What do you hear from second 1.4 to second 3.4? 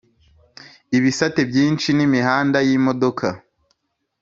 byinshi n'imihanda y'imodoka.